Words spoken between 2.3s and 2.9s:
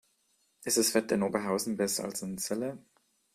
Celle?